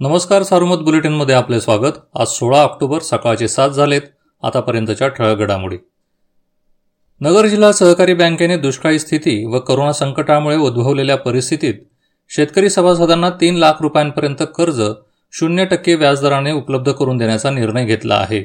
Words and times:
नमस्कार 0.00 0.42
सारुमत 0.42 0.78
बुलेटिनमध्ये 0.78 1.34
आपले 1.34 1.60
स्वागत. 1.60 1.92
आज 2.14 2.26
सोळा 2.28 2.58
ऑक्टोबर 2.62 3.02
सकाळचे 3.02 3.46
सात 3.48 3.70
झालेत 3.70 4.00
आतापर्यंतच्या 4.42 5.06
ठळक 5.08 5.38
घडामोडी. 5.38 5.76
नगर 7.20 7.46
जिल्हा 7.46 7.70
सहकारी 7.72 8.14
बँकेने 8.14 8.56
दुष्काळी 8.56 8.98
स्थिती 8.98 9.44
व 9.46 9.58
करोना 9.58 9.92
संकटामुळे 9.92 10.56
उद्भवलेल्या 10.56 11.16
परिस्थितीत 11.16 11.74
शेतकरी 12.30 12.70
सभासदांना 12.70 13.30
तीन 13.30 13.56
लाख 13.56 13.80
रुपयांपर्यंत 13.80 14.42
कर्ज 14.56 14.82
शून्य 15.32 15.64
टक्के 15.64 15.94
व्याजदराने 15.94 16.52
उपलब्ध 16.52 16.92
करून 16.92 17.16
देण्याचा 17.16 17.50
निर्णय 17.50 17.84
घेतला 17.84 18.14
आहे. 18.14 18.42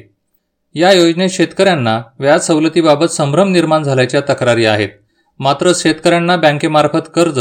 या 0.74 0.92
योजनेत 0.92 1.30
शेतकऱ्यांना 1.30 2.00
व्याज 2.18 2.46
सवलतीबाबत 2.46 3.10
संभ्रम 3.10 3.48
निर्माण 3.48 3.82
झाल्याच्या 3.82 4.20
तक्रारी 4.20 4.64
आहेत. 4.64 4.88
मात्र 5.40 5.72
शेतकऱ्यांना 5.74 6.36
बँकेमार्फत 6.36 7.10
कर्ज 7.14 7.40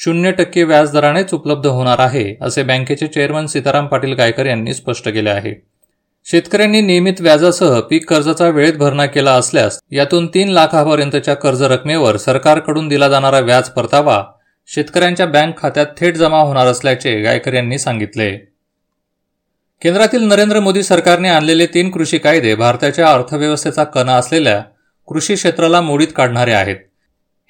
शून्य 0.00 0.30
टक्के 0.32 0.62
व्याजदरानेच 0.64 1.32
उपलब्ध 1.34 1.66
होणार 1.66 1.98
आहे 1.98 2.24
असे 2.40 2.62
बँकेचे 2.62 3.06
चेअरमन 3.06 3.46
सीताराम 3.46 3.86
पाटील 3.86 4.12
गायकर 4.12 4.46
यांनी 4.46 4.74
स्पष्ट 4.74 5.08
केले 5.08 5.30
आहे. 5.30 5.54
शेतकऱ्यांनी 6.26 6.80
नियमित 6.80 7.20
व्याजासह 7.20 7.78
पीक 7.80 8.08
कर्जाचा 8.08 8.48
वेळेत 8.48 8.74
भरणा 8.74 9.06
केला 9.06 9.32
असल्यास 9.32 9.78
यातून 9.90 10.26
तीन 10.26 10.48
लाखापर्यंतच्या 10.48 11.34
कर्ज 11.34 11.62
रकमेवर 11.62 12.16
सरकारकडून 12.16 12.88
दिला 12.88 13.08
जाणारा 13.08 13.40
व्याज 13.40 13.68
परतावा 13.68 14.22
शेतकऱ्यांच्या 14.68 15.26
बँक 15.26 15.58
खात्यात 15.58 15.86
थेट 15.98 16.16
जमा 16.16 16.40
होणार 16.40 16.66
असल्याचे 16.66 17.20
गायकर 17.22 17.54
यांनी 17.54 17.78
सांगितले. 17.78 18.30
केंद्रातील 19.82 20.22
नरेंद्र 20.22 20.60
मोदी 20.60 20.82
सरकारने 20.82 21.28
आणलेले 21.28 21.66
तीन 21.66 21.90
कृषी 21.90 22.18
कायदे 22.18 22.54
भारताच्या 22.54 23.12
अर्थव्यवस्थेचा 23.12 23.84
कणा 23.84 24.16
असलेल्या 24.16 24.62
कृषी 25.08 25.34
क्षेत्राला 25.34 25.80
मोडीत 25.80 26.08
काढणारे 26.16 26.52
आहेत. 26.52 26.76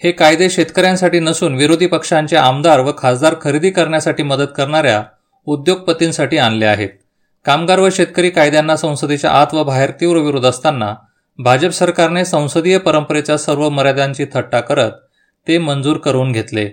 हे 0.03 0.11
कायदे 0.13 0.49
शेतकऱ्यांसाठी 0.51 1.21
नसून 1.21 1.55
विरोधी 1.55 1.87
पक्षांचे 1.87 2.37
आमदार 2.37 2.81
व 2.81 2.93
खासदार 2.99 3.35
खरेदी 3.43 3.71
करण्यासाठी 3.71 4.23
मदत 4.23 4.53
करणाऱ्या 4.57 5.03
उद्योगपतींसाठी 5.47 6.39
आणले 6.39 6.67
आहेत. 6.67 6.89
कामगार 7.47 7.81
व 7.81 7.89
शेतकरी 7.93 8.31
कायद्यांना 8.31 8.77
संसदेच्या 8.77 9.31
आत 9.31 9.55
व 9.55 9.65
बाहेर 9.65 9.91
तीव्र 9.91 10.19
विरोध 10.19 10.47
असताना 10.47 10.95
भाजप 11.39 11.71
सरकारने 11.71 12.25
संसदीय 12.25 12.79
परंपरेच्या 12.79 13.39
सर्व 13.39 13.69
मर्यादांची 13.69 14.25
थट्टा 14.35 14.61
करत 14.61 14.93
ते 15.47 15.59
मंजूर 15.59 15.97
करून 15.97 16.33
घेतले. 16.33 16.65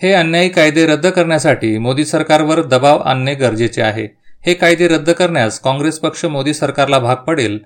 हे 0.00 0.12
अन्यायी 0.12 0.48
कायदे 0.48 0.86
रद्द 0.86 1.06
करण्यासाठी 1.06 1.76
मोदी 1.78 2.04
सरकारवर 2.04 2.62
दबाव 2.62 2.98
आणणे 2.98 3.34
गरजेचे 3.34 3.82
आहे. 3.82 4.06
हे 4.46 4.54
कायदे 4.54 4.88
रद्द 4.88 5.10
करण्यास 5.10 5.60
काँग्रेस 5.60 5.98
पक्ष 5.98 6.24
मोदी 6.24 6.54
सरकारला 6.54 6.98
भाग 6.98 7.16
पडेल 7.16 7.58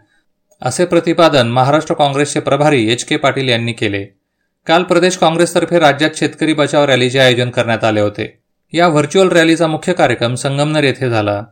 असे 0.62 0.84
प्रतिपादन 0.84 1.48
महाराष्ट्र 1.48 1.94
काँग्रेसचे 1.94 2.41
प्रभारी 2.41 2.86
एच 2.92 3.04
के 3.04 3.16
पाटील 3.16 3.48
यांनी 3.48 3.72
केले. 3.72 4.06
काल 4.67 4.83
प्रदेश 4.83 5.17
काँग्रेसतर्फे 5.17 5.78
राज्यात 5.78 6.11
शेतकरी 6.14 6.53
बचाव 6.53 6.84
रॅलीचे 6.84 7.19
आयोजन 7.19 7.50
करण्यात 7.50 7.84
आले 7.84 8.00
होते. 8.00 8.39
या 8.72 8.89
व्हर्च्युअल 8.89 9.28
रॅलीचा 9.28 9.67
मुख्य 9.67 9.92
कार्यक्रम 9.92 10.34
संगमनेर 10.34 10.84
येथे 10.84 11.11
झाला. 11.11 11.45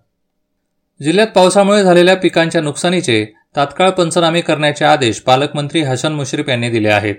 जिल्ह्यात 1.02 1.26
पावसामुळे 1.26 1.82
झालेल्या 1.82 2.16
पिकांच्या 2.16 2.60
नुकसानीचे 2.60 3.26
तात्काळ 3.56 3.90
पंचनामे 3.90 4.40
करण्याचे 4.40 4.84
आदेश 4.84 5.20
पालकमंत्री 5.20 5.82
हसन 5.82 6.12
मुश्रीफ 6.12 6.48
यांनी 6.48 6.70
दिले 6.70 6.88
आहेत. 6.88 7.14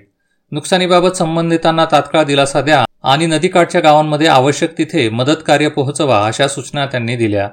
नुकसानीबाबत 0.51 1.11
संबंधितांना 1.11 1.85
तात्काळ 1.85 2.23
दिलासा 2.23 2.61
द्या 2.61 2.85
आणि 3.03 3.25
नदीकाठच्या 3.25 3.81
गावांमध्ये 3.81 4.27
आवश्यक 4.27 4.77
तिथे 4.77 5.09
मदत 5.09 5.43
कार्य 5.47 5.67
पोहोचवा 5.67 6.25
अशा 6.25 6.47
सूचना 6.47 6.85
त्यांनी 6.85 7.15
दिल्या. 7.15 7.49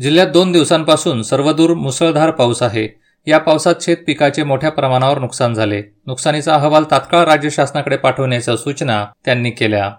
जिल्ह्यात 0.00 0.26
दोन 0.26 0.52
दिवसांपासून 0.52 1.22
सर्वदूर 1.22 1.74
मुसळधार 1.74 2.30
पाऊस 2.30 2.62
आहे. 2.62 3.03
या 3.26 3.38
पावसात 3.38 3.74
शेत 3.80 3.96
पिकाचे 4.06 4.42
मोठ्या 4.42 4.70
प्रमाणावर 4.70 5.18
नुकसान 5.18 5.54
झाले. 5.54 5.82
नुकसानीचा 6.06 6.54
अहवाल 6.54 6.84
तात्काळ 6.90 7.24
राज्य 7.24 7.50
शासनाकडे 7.50 7.96
पाठवण्याच्या 7.96 8.56
सूचना 8.56 9.06
त्यांनी 9.24 9.50
केल्या. 9.50 9.92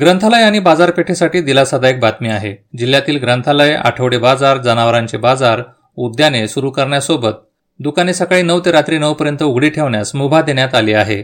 ग्रंथालय 0.00 0.42
आणि 0.42 0.58
बाजारपेठेसाठी 0.58 1.40
दिलासादायक 1.40 2.00
बातमी 2.00 2.28
आहे. 2.28 2.56
जिल्ह्यातील 2.78 3.18
ग्रंथालय 3.18 3.74
आठवडे 3.74 4.18
बाजार 4.18 4.58
जनावरांचे 4.58 5.16
बाजार 5.16 5.62
उद्याने 5.96 6.48
सुरू 6.48 6.70
करण्यासोबत 6.70 7.32
दुकाने 7.78 8.14
सकाळी 8.14 8.42
नऊ 8.42 8.60
ते 8.60 8.72
रात्री 8.72 8.98
नऊपर्यंत 8.98 9.42
उघडी 9.42 9.70
ठेवण्यास 9.70 10.14
मुभा 10.14 10.42
देण्यात 10.42 10.74
आली 10.74 10.92
आहे. 10.92 11.22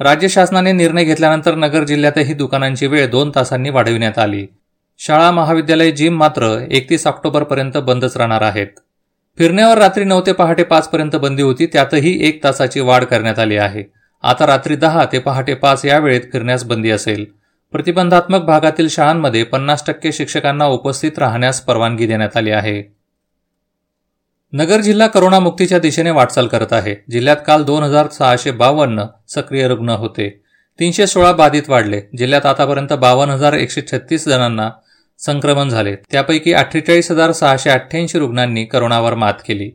राज्य 0.00 0.28
शासनाने 0.28 0.72
निर्णय 0.72 1.04
घेतल्यानंतर 1.04 1.54
नगर 1.54 1.84
जिल्ह्यातही 1.84 2.34
दुकानांची 2.34 2.86
वेळ 2.86 3.10
दोन 3.10 3.30
तासांनी 3.34 3.70
वाढविण्यात 3.70 4.18
आली. 4.18 4.46
शाळा 4.98 5.30
महाविद्यालय 5.30 5.90
जिम 5.90 6.16
मात्र 6.16 6.66
एकतीस 6.70 7.06
ऑक्टोबरपर्यंत 7.06 7.76
बंदच 7.76 8.16
राहणार 8.16 8.42
आहेत. 8.42 8.66
फिरण्यावर 9.38 9.78
रात्री 9.78 10.04
नऊ 10.04 10.20
ते 10.26 10.32
पहाटे 10.32 10.62
पाच 10.62 10.88
पर्यंत 10.88 11.16
बंदी 11.16 11.42
होती 11.42 11.66
त्यातही 11.66 12.28
एक 12.28 12.44
तासाची 12.44 12.80
वाढ 12.80 13.04
करण्यात 13.04 13.38
आली 13.38 13.56
आहे. 13.56 13.84
आता 14.22 14.46
रात्री 14.46 14.76
दहा 14.76 15.04
ते 15.12 15.18
पहाटे 15.18 15.54
पाच 15.54 15.84
या 15.84 15.98
वेळेत 15.98 16.20
फिरण्यास 16.32 16.64
बंदी 16.64 16.90
असेल. 16.90 17.24
प्रतिबंधात्मक 17.72 18.40
भागातील 18.40 18.88
शाळांमध्ये 18.88 19.42
पन्नास 19.42 19.86
टक्के 19.86 20.12
शिक्षकांना 20.12 20.66
उपस्थित 20.66 21.18
राहण्यास 21.18 21.60
परवानगी 21.60 22.06
देण्यात 22.06 22.36
आली 22.36 22.50
आहे. 22.50 22.96
नगर 24.52 24.80
जिल्हा 24.80 25.06
करोनामुक्तीच्या 25.06 25.78
दिशेने 25.78 26.10
वाटचाल 26.10 26.46
करत 26.46 26.72
आहे. 26.72 27.04
जिल्ह्यात 27.10 27.36
काल 27.46 27.64
दोन 27.64 27.82
हजार 27.82 28.08
सहाशे 28.08 28.50
बावन्न 28.50 29.04
सक्रिय 29.28 29.68
रुग्ण 29.68 29.88
होते. 29.88 30.40
तीनशे 30.80 31.06
सोळा 31.06 31.32
बाधित 31.32 31.62
वाढले. 31.68 32.00
जिल्ह्यात 32.18 32.46
आतापर्यंत 32.46 32.92
बावन्न 32.92 33.32
हजार 33.32 33.52
एकशे 33.52 33.80
छत्तीस 33.92 34.28
जणांना 34.28 34.70
संक्रमण 35.22 35.68
झाले. 35.68 35.96
त्यापैकी 35.96 36.52
अठ्ठेचाळीस 36.52 37.10
हजार 37.10 37.32
सहाशे 37.32 37.70
अठ्ठ्याऐंशी 37.70 38.18
रुग्णांनी 38.18 38.64
करोनावर 38.64 39.14
मात 39.14 39.34
केली. 39.48 39.70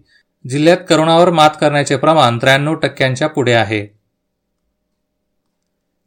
जिल्ह्यात 0.50 0.78
करोनावर 0.90 1.30
मात 1.30 1.50
करण्याचे 1.62 1.96
प्रमाण 1.96 2.38
त्र्याण्णव 2.38 2.74
टक्क्यांच्या 2.74 3.30
पुढे 3.30 3.54
आहे. 3.54 3.98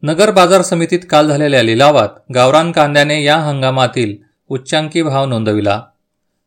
नगर 0.03 0.31
बाजार 0.31 0.62
समितीत 0.62 1.01
काल 1.11 1.28
झालेल्या 1.28 1.62
लिलावात 1.62 2.09
गावरान 2.34 2.73
कांद्याने 2.73 3.25
या 3.25 3.37
हंगामातील 3.37 4.17
उच्चांकी 4.49 5.03
भाव 5.03 5.27
नोंदविला. 5.27 5.83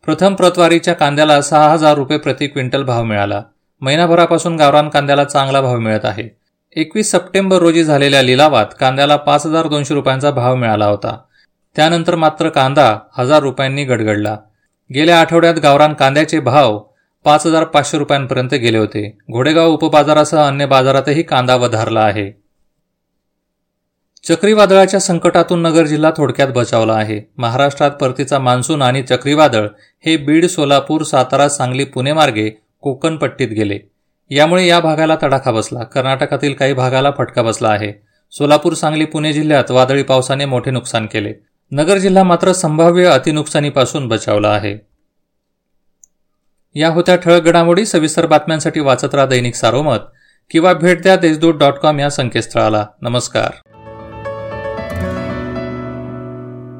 प्रथम 0.05 0.35
प्रतवारीच्या 0.35 0.93
कांद्याला 0.93 1.41
सहा 1.41 1.71
हजार 1.71 1.95
रुपये 1.95 2.17
प्रति 2.17 2.47
क्विंटल 2.47 2.83
भाव 2.83 3.03
मिळाला. 3.03 3.43
महिनाभरापासून 3.81 4.55
गावरान 4.55 4.89
कांद्याला 4.89 5.23
चांगला 5.23 5.61
भाव 5.61 5.79
मिळत 5.79 6.05
आहे. 6.05 6.37
एकवीस 6.75 7.11
सप्टेंबर 7.11 7.57
रोजी 7.57 7.83
झालेल्या 7.83 8.21
लिलावात 8.21 8.65
कांद्याला 8.79 9.15
पाच 9.15 9.45
हजार 9.45 9.67
दोनशे 9.67 9.93
रुपयांचा 9.93 10.31
भाव 10.31 10.55
मिळाला 10.55 10.85
होता. 10.85 11.17
त्यानंतर 11.75 12.15
मात्र 12.15 12.49
कांदा 12.49 12.99
हजार 13.17 13.39
रुपयांनी 13.39 13.85
गडगडला. 13.85 14.37
गेल्या 14.93 15.21
आठवड्यात 15.21 15.53
गावरान 15.53 15.93
कांद्याचे 15.93 16.39
भाव 16.39 16.79
पाच 17.23 17.47
हजार 17.47 17.63
पाचशे 17.63 17.97
रुपयांपर्यंत 17.97 18.53
गेले 18.53 18.77
होते. 18.77 19.17
घोडेगाव 19.31 19.69
उपबाजारासह 19.69 20.47
अन्य 20.47 20.65
बाजारातही 20.65 21.23
कांदा 21.23 21.55
वधारला 21.55 22.01
आहे. 22.01 22.31
चक्रीवादळाच्या 24.23 24.99
संकटातून 24.99 25.61
नगर 25.61 25.85
जिल्हा 25.85 26.11
थोडक्यात 26.17 26.47
बचावला 26.47 26.93
आहे. 26.93 27.21
महाराष्ट्रात 27.37 27.91
परतीचा 27.91 28.39
मान्सून 28.39 28.81
आणि 28.81 29.01
चक्रीवादळ 29.01 29.67
हे 30.05 30.17
बीड 30.17 30.45
सोलापूर 30.45 31.03
सातारा 31.03 31.49
सांगली 31.49 31.83
पुणे 31.83 32.13
मार्गे 32.13 32.49
कोकणपट्टीत 32.81 33.47
गेले. 33.47 33.79
यामुळे 34.29 34.67
या 34.67 34.79
भागाला 34.79 35.15
तडाखा 35.23 35.51
बसला. 35.51 35.83
कर्नाटकातील 35.83 36.53
काही 36.53 36.73
भागाला 36.73 37.11
फटका 37.17 37.41
बसला 37.41 37.69
आहे. 37.69 37.93
सोलापूर 38.31 38.73
सांगली 38.73 39.05
पुणे 39.05 39.33
जिल्ह्यात 39.33 39.71
वादळी 39.71 40.03
पावसाने 40.03 40.45
मोठे 40.45 40.71
नुकसान 40.71 41.05
केले. 41.05 41.33
नगर 41.75 41.97
जिल्हा 41.97 42.23
मात्र 42.23 42.53
संभाव्य 42.53 43.05
अतिनुकसानीपासून 43.05 44.07
बचावला 44.07 44.49
आहे. 44.49 44.77
या 46.75 46.89
होत्या 46.89 47.15
ठळक 47.15 47.41
घडामोडी 47.41 47.85
सविस्तर 47.85 48.25
बातम्यांसाठी 48.25 48.79
वाचत 48.79 49.15
राहा 49.15 49.27
दैनिक 49.27 49.55
सारोमत 49.55 49.97
किंवा 50.49 50.73
भेट 50.73 51.01
द्या 51.01 51.15
देशदूत 51.15 51.53
डॉट 51.53 51.73
कॉम 51.73 51.99
या 51.99 52.09
संकेतस्थळाला. 52.09 52.85
नमस्कार. 53.01 53.72